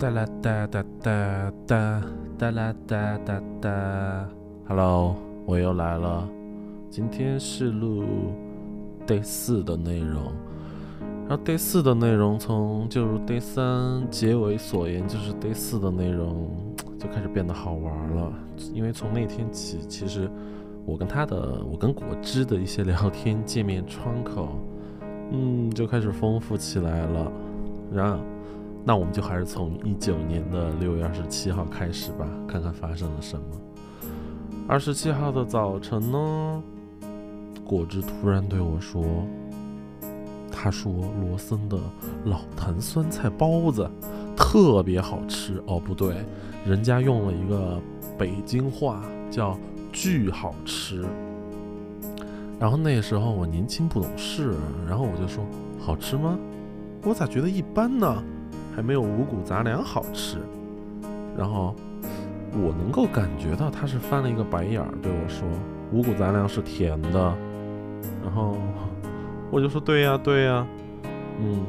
[0.00, 2.02] 哒啦哒哒哒哒
[2.38, 4.28] 哒啦哒哒哒
[4.66, 6.26] ，Hello，我又来了。
[6.88, 8.02] 今天是录
[9.06, 10.32] Day 四的内容，
[11.28, 16.48] 然后 Day 四的内容从就如 Day 三结尾所言，就是 Day 四的内容
[16.98, 18.32] 就开始变得好玩了。
[18.72, 20.30] 因为从那天起，其实
[20.86, 24.48] 我跟他的，我跟果汁的一些聊天界面窗口，
[25.30, 27.30] 嗯，就开始丰富起来了。
[27.92, 28.18] 然后。
[28.84, 33.44] 那我们就还是从一九年的六月二十七号开始吧，看看发生了什么。
[34.66, 36.62] 二十七号的早晨呢，
[37.64, 39.04] 果汁突然对我说
[40.50, 41.76] ：“他说罗森的
[42.24, 43.88] 老坛酸菜包子
[44.36, 46.24] 特别好吃。”哦，不对，
[46.64, 47.78] 人家用了一个
[48.16, 49.58] 北京话叫
[49.92, 51.04] “巨好吃”。
[52.58, 54.54] 然后那时候我年轻不懂事，
[54.88, 55.44] 然后我就说
[55.78, 56.38] ：“好吃吗？
[57.02, 58.22] 我咋觉得一般呢？”
[58.74, 60.38] 还没有五谷杂粮好吃，
[61.36, 61.74] 然后
[62.52, 65.46] 我能够感觉到他是翻了一个白眼儿对我说
[65.92, 67.34] ：“五谷杂粮是甜的。”
[68.24, 68.56] 然后
[69.50, 70.66] 我就说：“对呀，对呀。”
[71.42, 71.64] 嗯，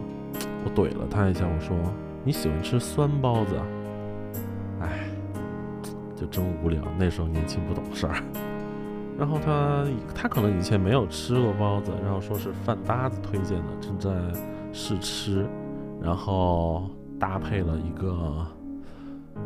[0.65, 1.75] 我怼了他一下，我说
[2.23, 3.55] ：“你喜欢吃酸包子？”
[4.81, 5.05] 哎，
[6.15, 6.81] 就真无聊。
[6.97, 8.15] 那时候年轻不懂事儿。
[9.19, 14.09] 然后他他可能以前没有吃过包子，然后说是饭搭子推荐的，正在
[14.73, 15.45] 试吃。
[16.01, 18.45] 然后搭配了一个，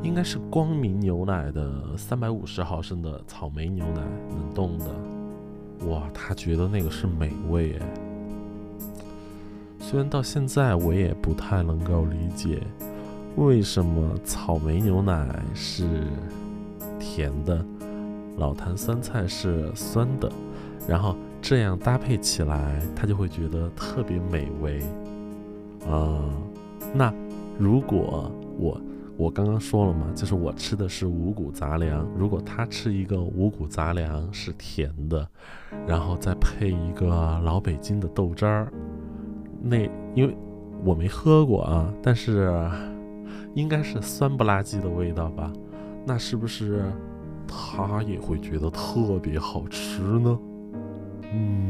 [0.02, 4.86] 应该是光明牛奶的三百五十毫升的草莓牛奶冷冻的，
[5.89, 7.86] 哇，他觉得那个是美味哎。
[9.80, 12.62] 虽然到现在我也不太能够理解，
[13.36, 16.08] 为什么草莓牛奶是
[17.00, 17.64] 甜的，
[18.38, 20.31] 老坛酸菜是酸的，
[20.88, 24.81] 然后这样搭配起来，他就会觉得特别美味。
[25.88, 26.19] 啊，
[26.94, 27.14] 那
[27.58, 28.81] 如果我
[29.17, 35.28] 我刚刚说了嘛，就是我吃的是五谷杂粮，如果他吃一个五谷杂粮是甜的，
[35.88, 37.07] 然后再配一个
[37.44, 38.72] 老北京的豆汁儿，
[39.62, 40.35] 那因为
[40.84, 42.69] 我没喝过啊，但是
[43.53, 45.52] 应该是酸不拉几的味道吧？
[46.06, 46.84] 那是不是
[47.47, 50.40] 他也会觉得特别好吃呢？
[51.31, 51.65] 嗯。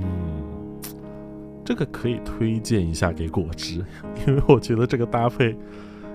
[1.66, 3.84] 这个可以推荐一下给果汁，
[4.26, 5.58] 因为我觉得这个搭配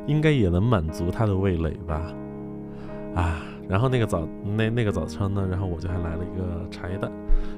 [0.07, 2.01] 应该也能满足他的味蕾吧。
[3.17, 7.11] 啊，然后那个早那那个早餐呢，然后我就还来了一个茶叶蛋，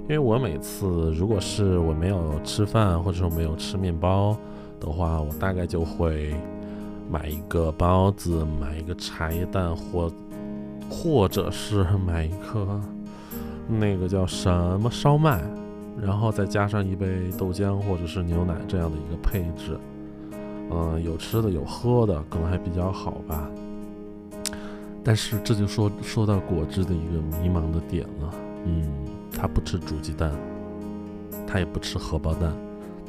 [0.04, 4.34] 因为我每次如果是我没有吃饭或者说没有吃面包
[4.80, 6.34] 的话，我大概就会
[7.10, 10.10] 买一个包子，买一个茶叶蛋，或
[10.88, 12.80] 或者是买一颗
[13.69, 15.42] 那个叫什么烧麦。
[16.00, 19.78] 然后再加上一杯豆浆或者是牛奶这样的一个配置，
[20.70, 23.48] 嗯，有吃的有喝的，可能还比较好吧。
[25.04, 28.84] 但是这就说说到果汁的一个迷茫的点了，嗯，
[29.36, 30.32] 他不吃煮鸡蛋，
[31.47, 32.53] 他也不吃荷包蛋，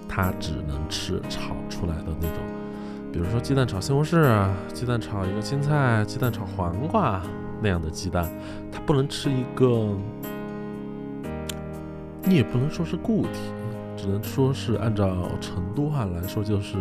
[0.08, 2.38] 他只能吃炒出来的那种，
[3.12, 7.22] 比如说鸡蛋炒西红柿，鸡蛋炒一个青菜，鸡蛋炒黄瓜
[7.62, 8.30] 那样的鸡蛋，
[8.72, 9.90] 他不能吃一个。
[12.26, 13.40] 你也不能说是固体，
[13.98, 16.78] 只能说是按照成都话来说就是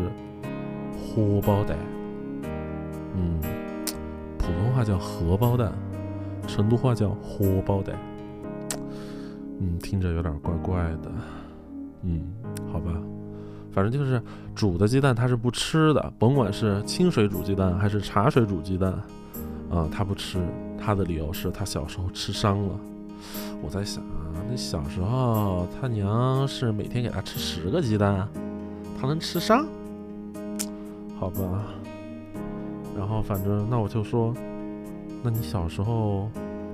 [0.94, 1.76] 荷包蛋。
[3.14, 3.40] 嗯，
[4.38, 5.72] 普通话叫荷包蛋，
[6.46, 7.96] 成都话叫荷包蛋。
[9.60, 11.10] 嗯，听着有点怪怪的。
[12.02, 12.22] 嗯，
[12.72, 12.92] 好吧，
[13.70, 14.22] 反正就是
[14.54, 18.92] 煮的鸡蛋他是不吃的，甭管是清水煮鸡蛋还是茶水煮鸡蛋，
[19.70, 20.38] 啊，他不吃。
[20.84, 22.80] 他的理由是他小时候吃伤了。
[23.62, 24.31] 我在想啊。
[24.52, 28.28] 那小时候，他娘是每天给他吃十个鸡蛋，
[29.00, 29.66] 他能吃上？
[31.18, 31.64] 好吧。
[32.94, 34.34] 然后反正那我就说，
[35.22, 36.28] 那你小时候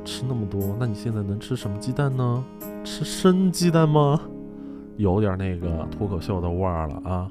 [0.05, 2.45] 吃那么多，那你现在能吃什么鸡蛋呢？
[2.83, 4.21] 吃生鸡蛋吗？
[4.97, 7.31] 有点那个脱口秀的味儿了啊。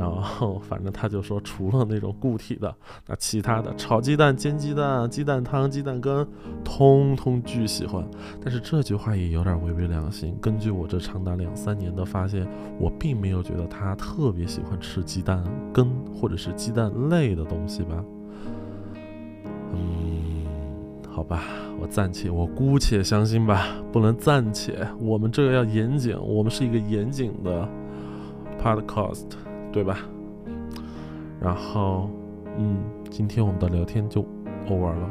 [0.00, 2.74] 然后，反正他就说，除了那种固体的，
[3.06, 6.26] 那其他的炒鸡蛋、煎鸡蛋、鸡蛋汤、鸡蛋羹，
[6.64, 8.02] 通通巨喜欢。
[8.42, 10.34] 但是这句话也有点违背良心。
[10.40, 12.48] 根据我这长达两三年的发现，
[12.78, 18.02] 我并没有觉得他特别喜欢吃鸡蛋羹或者是鸡蛋类的东西吧。
[19.72, 20.46] 嗯，
[21.08, 21.42] 好吧，
[21.78, 24.86] 我暂且，我姑且相信吧，不能暂且。
[24.98, 27.68] 我们这个要严谨，我们是一个严谨的
[28.62, 29.26] podcast。
[29.72, 29.98] 对吧？
[31.40, 32.10] 然后，
[32.58, 32.78] 嗯，
[33.10, 34.22] 今天我们的聊天就
[34.68, 35.10] over 了。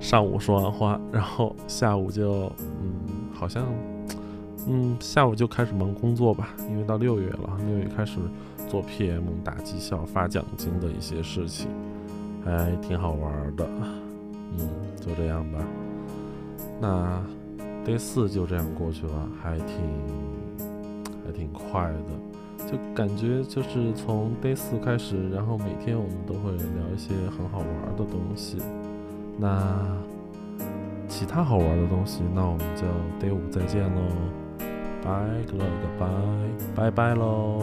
[0.00, 2.94] 上午说完话，然后下午就，嗯，
[3.32, 3.64] 好像，
[4.66, 8.18] 嗯，下午就开始忙工作吧，因为到六月了，六月开始
[8.68, 11.68] 做 PM 打绩效、发奖金的一些事情。
[12.44, 13.64] 还挺好玩的。
[14.58, 15.58] 嗯，就这样吧。
[16.80, 17.22] 那
[17.84, 19.76] day 四就这样过去了，还挺
[21.24, 28.58] 还挺快的，就感觉就是从 day 四开始，然后每天我们都会聊一些很好玩的东西。
[29.38, 29.78] 那
[31.08, 32.86] 其他好玩的东西，那我们就
[33.20, 34.00] day 五再见喽，
[35.02, 35.10] 拜
[35.50, 36.06] 个了个拜，
[36.74, 37.62] 拜拜喽。